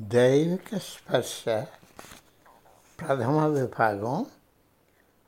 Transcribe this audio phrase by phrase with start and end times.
[0.00, 1.44] దైవిక స్పర్శ
[3.00, 4.26] ప్రథమ విభాగం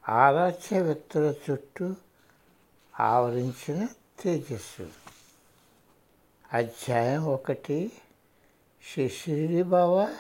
[0.09, 1.95] ఆరాధ్య వ్యక్తుల చుట్టూ
[3.01, 3.89] ఆవరించిన
[4.21, 4.91] తేజస్సు.
[6.53, 7.93] అధ్యాయం ఒకటి
[8.93, 10.17] శ్రీ షిరిడి బాబా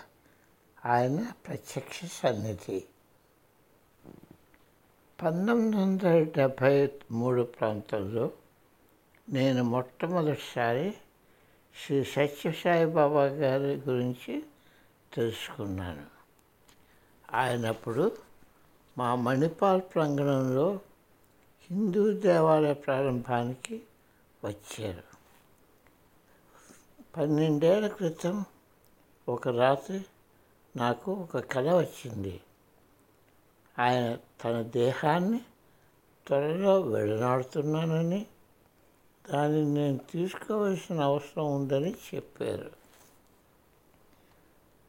[0.85, 2.85] ఆయన ప్రత్యక్ష సన్నిధి.
[5.23, 8.30] పంతొమ్మిది వందల డెబ్భై మూడు ప్రాంతంలో
[9.29, 10.95] నేను మొట్టమొదటిసారి
[11.87, 14.43] శ్రీ సత్యసాయి బాబా గారి గురించి
[15.13, 16.07] తెలుసుకున్నాను.
[17.35, 18.17] ఆయనప్పుడు
[18.99, 20.81] మా మణిపాల్ ప్రాంగణంలో
[21.71, 23.83] హిందూ దేవాలయ ప్రారంభానికి
[24.45, 25.03] వచ్చారు.
[27.17, 28.45] పన్నెండేళ్ళ క్రితం
[29.29, 30.05] ఒక రాత్రి
[30.77, 32.41] నాకు ఒక కళ వచ్చింది.
[33.78, 35.41] ఆయన తన దేహాన్ని
[36.27, 38.27] త్వరలో వెళ్ళనాడుతున్నానని
[39.33, 42.70] దాన్ని నేను తీసుకోవాల్సిన అవసరం ఉందని చెప్పారు.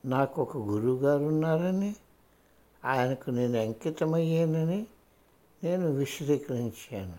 [0.05, 1.95] నాకు ఒక గురువుగారు ఉన్నారని
[2.85, 4.87] ఆయనకు నేను అంకితమయ్యానని
[5.63, 7.17] నేను విశదీకరించాను.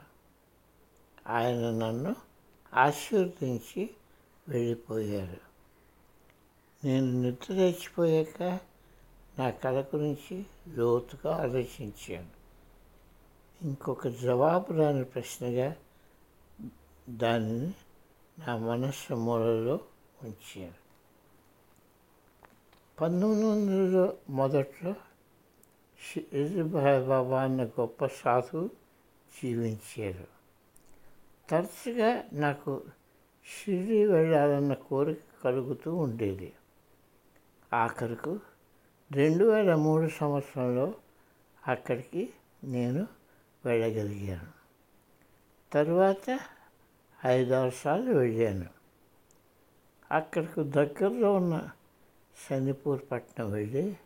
[1.26, 2.16] ఆయన నన్ను
[2.74, 3.90] ఆశీర్వదించి
[4.48, 5.50] వెళ్ళిపోయారు.
[6.86, 8.42] నేను నిద్ర తెచ్చిపోయాక
[9.38, 12.40] నా కళ గురించి లోతుగా ఆలోచించాను.
[13.62, 15.76] ఇంకొక జవాబు రాని ప్రశ్నగా
[17.10, 17.74] దాన్ని
[18.38, 19.80] నా మనస్సు మూలలో
[20.22, 20.80] ఉంచాను
[23.00, 24.94] పంతొమ్మిది వందల మొదట్లో
[26.12, 28.70] షిరిబాయి బాబా అనే గొప్ప సాధువు
[29.42, 30.26] జీవించారు.
[31.50, 32.82] తరచుగా నాకు
[33.44, 36.52] షిరిడి వెళ్ళాలన్న కోరిక కలుగుతూ ఉండేది.
[37.72, 38.40] ఆఖరుకు
[39.12, 40.94] రెండు వేల మూడు సంవత్సరంలో
[41.66, 42.32] అక్కడికి
[42.64, 43.06] నేను
[43.64, 44.50] వెళ్ళగలిగాను.
[45.72, 46.40] తరువాత
[47.26, 48.66] ఐదారు సార్లు వెళ్ళాను.
[50.12, 51.70] అక్కడికి దగ్గరలో ఉన్న
[52.48, 53.96] శనిపూర్ పట్టణం వెళ్ళి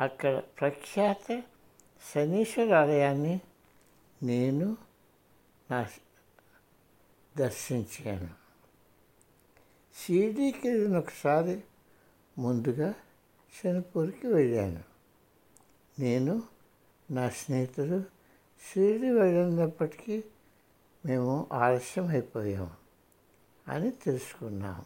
[0.00, 1.42] అక్కడ ప్రఖ్యాత
[2.14, 3.40] శనీశ్వర ఆలయాన్ని
[4.22, 4.76] నేను
[5.70, 5.86] నా
[7.38, 8.28] దర్శించాను.
[10.04, 11.62] షిరిడీకి వెళ్ళిన ఒకసారి
[12.38, 12.94] ముందుగా
[13.64, 14.82] శనిపూర్కి వెళ్ళాను.
[15.98, 16.42] నేను
[17.10, 18.04] నా స్నేహితుడు
[18.70, 20.24] షిరిడి వెళ్ళినప్పటికీ
[21.06, 22.70] మేము ఆలస్యం అయిపోయాము
[23.68, 24.84] అని తెలుసుకున్నాము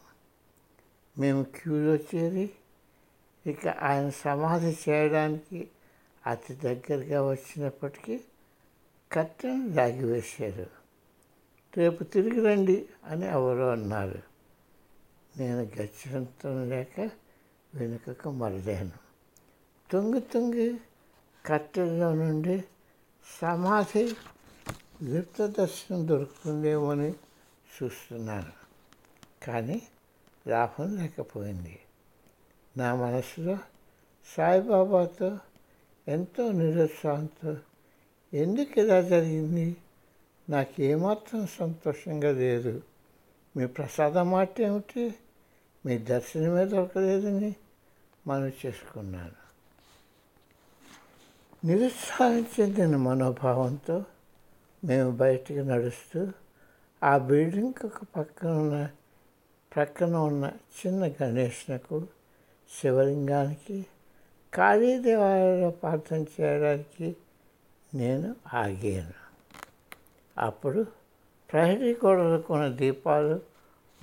[1.19, 2.49] మేము క్యూలో చేరి
[3.47, 5.67] ఇక ఆయన సమాధి చేయడానికి
[6.27, 8.21] అతి దగ్గరగా వచ్చినప్పటికీ
[9.11, 10.85] కట్టెను దాగివేశారు
[11.77, 14.21] రేపు తిరిగి రండి అని ఎవరో అన్నారు.
[15.37, 17.09] నేను గచ్చంతం లేక
[17.75, 18.91] వెనుకకు మరలాను.
[19.91, 20.77] తొంగి తొంగి
[21.45, 22.63] కట్టెల్లో నుండి
[23.41, 24.13] సమాధి
[25.03, 27.13] లిప్త దర్శనం దొరుకుతుందేమో అని
[27.83, 28.51] చూస్తున్నాను
[29.45, 29.81] కానీ
[30.47, 31.79] లాభం లేకపోయింది.
[32.77, 33.57] నా మనసులో
[34.37, 35.39] సాయిబాబాతో
[36.07, 37.57] ఎంతో నిరుత్సాహంతో
[38.33, 39.77] ఎందుకు ఇలా జరిగింది?
[40.49, 42.81] నాకు ఏమాత్రం సంతోషంగా లేదు.
[43.57, 45.15] మీ ప్రసాదం మాట ఏమిటి?
[45.85, 47.55] మీ దర్శనమే దొరకలేదని
[48.27, 49.45] మనం చేసుకున్నాను.
[51.67, 54.05] నిరుత్సాహం చెందిన మనోభావంతో
[54.85, 56.27] మేము బయటికి నడుస్తూ
[57.03, 58.89] ఆ బిల్డింగ్ ఒక పక్కన ఉన్న
[59.75, 60.51] ప్రక్కన ఉన్న
[60.85, 62.07] చిన్న గణేష్నకు
[62.81, 63.85] శివలింగానికి
[64.53, 67.15] కాళీ దేవాలయంలో ప్రార్థన చేయడానికి
[67.93, 69.13] నేను ఆగాను.
[70.37, 70.85] అప్పుడు
[71.51, 73.41] ప్రహరీ గోడలకు ఉన్న దీపాలు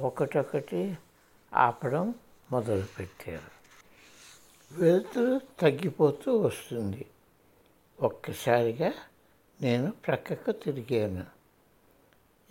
[0.00, 0.98] ఒకటొకటి
[1.54, 2.14] ఆపడం
[2.50, 3.52] మొదలుపెట్టారు.
[4.74, 7.06] వెలుతురు తగ్గిపోతూ వస్తుంది.
[8.00, 8.92] ఒక్కసారిగా
[9.62, 11.24] నేను ప్రక్కకు తిరిగాను.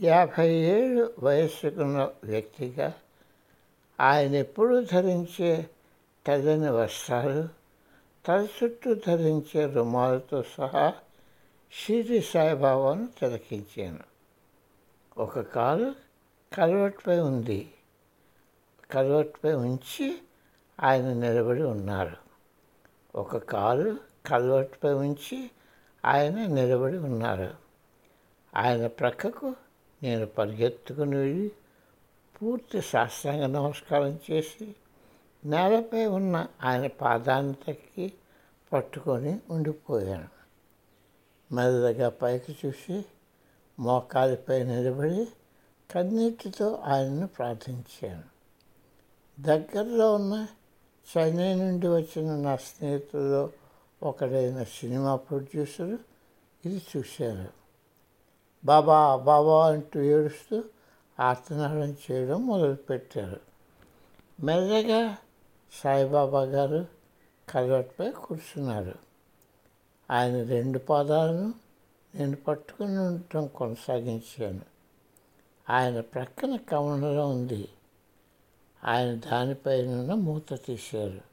[0.01, 2.93] యాభై ఏళ్ళు వయస్సుకున్న వ్యక్తిగా
[3.99, 5.69] ఆయన ఎప్పుడు ధరించే
[6.25, 7.49] తెల్లని వస్త్రాలు
[8.25, 10.93] తల చుట్టూ ధరించే రుమాలతో సహా
[11.71, 14.03] షిరిడి సాయిబాబాను తిలకించాను.
[15.17, 15.95] ఒక కాలు
[16.57, 17.73] కలవట్పై ఉంది.
[18.91, 20.21] కలవట్పై ఉంచి
[20.79, 22.17] ఆయన నిలబడి ఉన్నారు.
[23.15, 25.51] ఒక కాలు కలవట్పై ఉంచి
[26.05, 27.49] ఆయన నిలబడి ఉన్నారు.
[28.55, 29.55] ఆయన ప్రక్కకు
[30.03, 31.51] నేను పరిగెత్తుకుని వెళ్ళి
[32.41, 34.75] పూర్తి శాస్త్రాంగ నమస్కారం చేసి
[35.45, 38.13] నేలపై ఉన్న ఆయన పాదాన్ని తక్కి
[38.73, 40.27] పట్టుకొని ఉండిపోయాను.
[41.53, 43.05] మెల్లగా పైకి చూసి
[43.79, 45.27] మోకాలిపై నిలబడి
[45.91, 48.23] కన్నీటితో ఆయనను ప్రార్థించాను.
[49.39, 50.47] దగ్గరలో ఉన్న
[51.17, 53.49] చెన్నై నుండి వచ్చిన నా స్నేహితుల్లో
[54.03, 55.99] ఒకడైన సినిమా ప్రొడ్యూసరు
[56.65, 57.49] ఇది చూశారు.
[58.65, 60.63] బాబా బాబా అంటూ ఏడుస్తూ
[61.19, 63.39] ఆర్తనాదం చేయడం మొదలుపెట్టారు.
[64.43, 65.17] మెల్లగా
[65.83, 66.85] సాయిబాబా గారు
[67.49, 68.95] కలవట్పై కూర్చున్నారు.
[70.11, 71.53] ఆయన రెండు పాదాలను
[72.15, 74.61] నేను పట్టుకుని ఉండటం కొనసాగించాను.
[75.69, 77.69] ఆయన ప్రక్కన కమలం ఉంది.
[78.83, 81.30] ఆయన దానిపైన మూత తీశారు.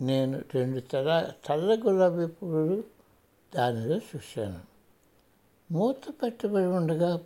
[0.00, 2.84] నేను రెండు తెల్ల తెల్ల గులాబీ పువ్వులు
[3.56, 4.60] దానిలో చూశాను.
[5.72, 7.16] మూత పెట్టబడి ఉండగా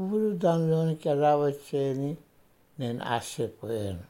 [0.00, 2.16] పువ్వులు దానిలోనికి ఎలా వచ్చాయని
[2.80, 4.04] నేను ఆశ్చర్యపోయాను.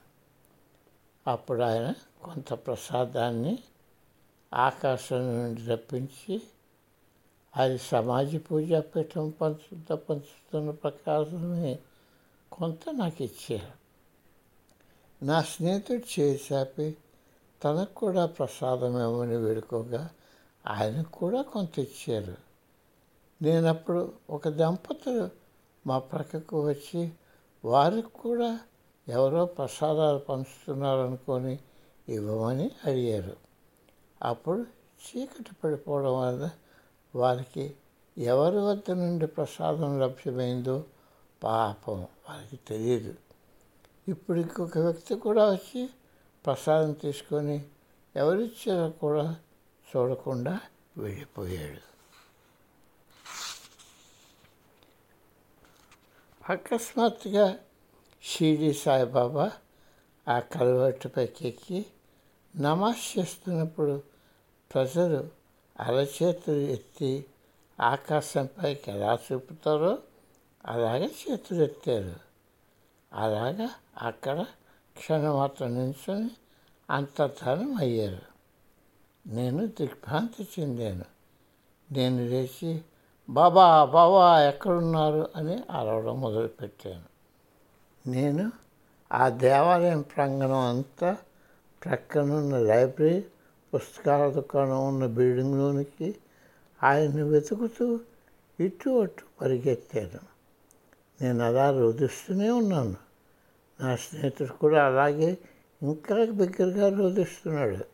[1.26, 3.58] అప్పుడు ఆయన కొంత ప్రసాదాన్ని
[4.54, 6.42] ఆకాశం నుండి రప్పించి
[7.56, 11.78] అది సమాజ పూజా పీఠం పంచుద్ద పంచుతున్న ప్రకారమే
[12.52, 13.78] కొంత నాకు ఇచ్చారు.
[15.24, 16.96] నా స్నేహితుడు చేసాపి
[17.62, 20.10] తనకు కూడా ప్రసాదం ఇవ్వమని వేడుకోగా
[20.66, 22.36] ఆయనకు కూడా కొంత ఇచ్చారు.
[23.42, 25.30] నేనప్పుడు ఒక దంపతులు
[25.86, 27.12] మా ప్రక్కకు వచ్చి
[27.64, 28.60] వారికి కూడా
[29.08, 31.58] ఎవరో ప్రసాదాలు పంచుతున్నారు అనుకొని
[32.08, 33.36] ఇవ్వమని అడిగారు.
[34.22, 34.66] అప్పుడు
[35.00, 36.50] చీకటి పడిపోవడం వల్ల
[37.14, 37.74] వారికి
[38.18, 40.84] ఎవరి వద్ద నుండి ప్రసాదం లభ్యమైందో
[41.42, 43.14] పాపం వారికి తెలియదు
[44.08, 45.90] ఇప్పుడు ఇంకొక వ్యక్తి కూడా వచ్చి
[46.48, 47.56] ప్రసాదం తీసుకొని
[48.16, 49.36] ఎవరిచ్చారో కూడా
[49.88, 50.60] చూడకుండా
[50.96, 51.82] వెళ్ళిపోయాడు.
[56.52, 57.46] అకస్మాత్తుగా
[58.22, 59.46] షిరిడి సాయిబాబా
[60.28, 61.86] ఆ కలవట్టుపైకి ఎక్కి
[62.56, 64.02] నమాజ్ చేస్తున్నప్పుడు
[64.74, 65.28] ప్రజలు
[65.80, 67.24] అరచేతులు ఎత్తి
[67.80, 69.98] ఆకాశంపైకి ఎలా చూపుతారో
[70.64, 72.16] అలాగే చేతులు ఎత్తారు.
[73.12, 73.68] అలాగా
[74.02, 74.38] అక్కడ
[74.98, 76.30] క్షణమాత్రం నిల్చొని
[76.90, 78.18] అంతర్ధానం అయ్యారు.
[79.26, 81.04] నేను దిగ్భ్రాంతి చెందాను.
[81.92, 82.82] నేను లేచి
[83.30, 85.30] బాబా బాబా ఎక్కడున్నారు?
[85.36, 87.18] అని అరవడం మొదలుపెట్టాను.
[88.10, 88.52] నేను
[89.12, 91.16] ఆ దేవాలయం ప్రాంగణం అంతా
[91.84, 93.24] ప్రక్కనున్న లైబ్రరీ
[93.74, 96.16] పుస్తకాల దుకాణం ఉన్న బిల్డింగ్లోనికి
[96.82, 98.00] ఆయన్ని వెతుకుతూ
[98.60, 100.20] ఇటు అటు పరిగెత్తాను.
[101.20, 103.07] నేను అలా రోధిస్తూనే ఉన్నాను.
[103.80, 105.38] నా స్నేహితుడు కూడా అలాగే
[105.82, 107.84] ఇంకా బిగ్గరగా రోధిస్తున్నాడు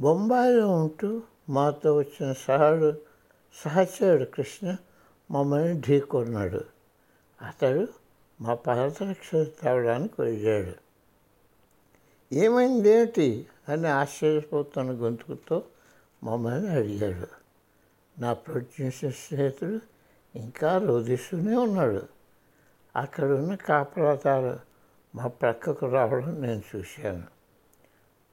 [0.00, 2.98] బొంబాయిలో ఉంటూ మాతో వచ్చిన సహాడు
[3.54, 4.76] సహచరుడు కృష్ణ
[5.30, 6.64] మమ్మల్ని ఢీకొన్నాడు
[7.42, 7.88] అతడు
[8.40, 10.88] మా పాదరక్ష తేవడానికి వెళ్ళాడు
[12.32, 15.62] ఏమైందేమిటి అని ఆశ్చర్యపోతున్న గొంతుకుతో
[16.24, 17.28] మమ్మల్ని అడిగాడు.
[18.20, 19.80] నా ప్రొడ్యూసర్ స్నేహితుడు
[20.38, 22.17] ఇంకా రోధిస్తూనే ఉన్నాడు.
[22.96, 24.60] అక్కడున్న కాపలాదారు
[25.14, 27.22] మా ప్రక్కకు రావడం నేను చూశాను.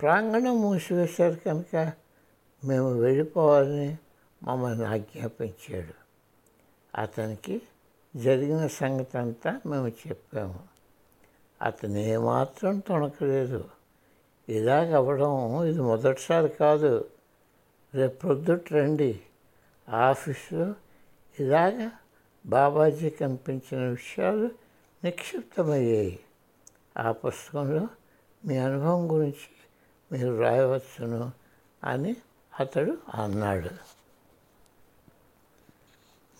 [0.02, 1.92] ప్రాంగణం మూసివేశారు కనుక
[2.66, 3.98] మేము వెళ్ళిపోవాలని
[4.44, 5.94] మమ్మల్ని ఆజ్ఞాపించాడు.
[7.02, 7.62] అతనికి
[8.16, 10.60] జరిగిన సంగతి అంతా మేము చెప్పాము.
[11.62, 13.70] అతను ఏమాత్రం తొణకలేదు.
[14.50, 17.08] ఇలాగ అవ్వడం ఇది మొదటిసారి కాదు.
[17.96, 19.22] రేపు పొద్దుట రండి.
[19.90, 20.74] ఆఫీసులో
[21.40, 21.90] ఇలాగ
[22.46, 24.50] బాబాజీ కనిపించిన విషయాలు
[25.04, 26.20] నిక్షిప్తమయ్యాయి.
[26.98, 27.88] ఆ పుస్తకంలో
[28.46, 29.52] మీ అనుభవం గురించి
[30.12, 31.32] మీరు రాయవచ్చును
[31.84, 32.16] అని
[32.60, 33.70] అతడు అన్నాడు.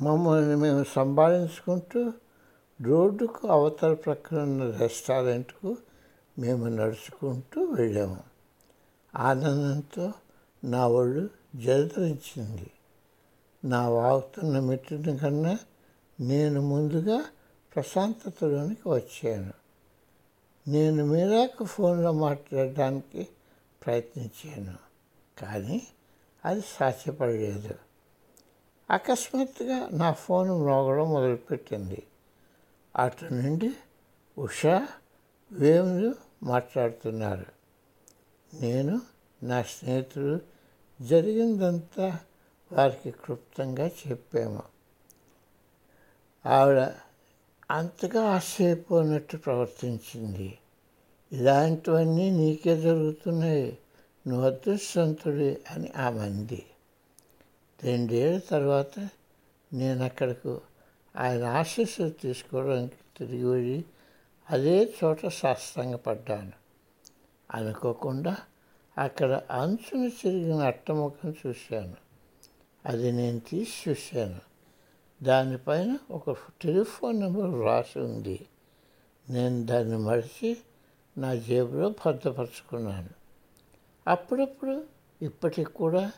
[0.04, 2.14] మమ్మల్ని మేము సంభాళించుకుంటూ
[2.82, 5.78] రోడ్డుకు అవతల ప్రక్కన ఉన్న రెస్టారెంట్కు
[6.40, 8.24] మేము నడుచుకుంటూ వెళ్ళాము.
[9.16, 10.14] ఆనందంతో
[10.64, 12.72] నా ఒళ్ళు జలధరించింది.
[13.66, 15.58] నా వాగుతున్న మెట్టుని కన్నా
[16.20, 17.26] నేను ముందుగా
[17.76, 19.54] ప్రశాంతతలోనికి వచ్చాను.
[20.70, 23.28] నేను మీరాకు ఫోన్లో మాట్లాడడానికి
[23.86, 24.78] ప్రయత్నించాను
[25.38, 25.88] కానీ
[26.46, 27.76] అది సాధ్యపడలేదు.
[28.90, 32.04] అకస్మాత్తుగా నా ఫోన్ మ్రోగడం మొదలుపెట్టింది.
[32.96, 33.74] అటు నుండి
[34.38, 34.88] ఉషా
[35.52, 37.46] వేములు మాట్లాడుతున్నారు.
[38.56, 39.02] నేను
[39.44, 40.42] నా స్నేహితుడు
[41.04, 42.20] జరిగిందంతా
[42.72, 44.75] వారికి క్లుప్తంగా చెప్పాము.
[46.46, 46.92] ఆవిడ
[47.72, 50.58] అంతగా ఆశ్చర్యపోయినట్టు ప్రవర్తించింది.
[51.32, 53.78] ఇలాంటివన్నీ నీకే జరుగుతున్నాయి.
[54.28, 56.66] నువ్వు అదృష్టవంతుడి అని ఆమె అంది.
[57.84, 59.10] రెండేళ్ళ తర్వాత
[59.74, 60.62] నేను అక్కడకు
[61.16, 63.86] ఆయన ఆశీస్సులు తీసుకోవడానికి తిరిగి వెళ్ళి
[64.50, 66.52] అదే చోట సాష్టాంగపడ్డాను
[67.52, 68.38] అనుకోకుండా
[68.98, 71.96] అక్కడ అంచున చిరిగిన అట్టముఖం చూశాను.
[72.86, 74.55] అది నేను తీసి చూశాను.
[75.24, 78.48] దానిపైన ఒక టెలిఫోన్ నెంబర్ రాసి ఉంది.
[79.30, 80.58] నేను దాన్ని మడిచి
[81.18, 83.10] నా జేబులో భద్రపరుచుకున్నాను.
[84.08, 84.84] అప్పుడప్పుడు
[85.22, 86.12] ఇప్పటికి కూడా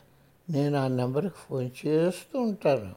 [0.50, 2.94] నేను ఆ నెంబర్కి ఫోన్ చేస్తూ ఉంటాను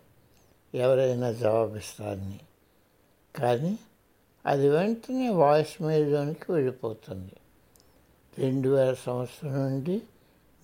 [0.76, 2.40] ఎవరైనా జవాబిస్తారని.
[3.36, 3.80] కానీ
[4.46, 7.34] అది వెంటనే వాయిస్ మెయిల్లోనికి వెళ్ళిపోతుంది.
[8.38, 10.02] రెండు వేల సంవత్సరం నుండి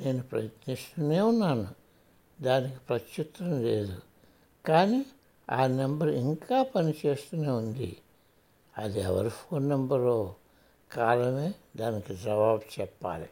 [0.01, 1.67] నేను ప్రయత్నిస్తూనే ఉన్నాను.
[2.41, 4.01] దానికి ప్రత్యుత్తరం లేదు.
[4.65, 5.05] కానీ
[5.51, 7.97] ఆ నెంబర్ ఇంకా పనిచేస్తూనే ఉంది.
[8.77, 10.33] అది ఎవరి ఫోన్ నెంబరో
[10.91, 13.29] కాలమే దానికి జవాబు చెప్పాలి.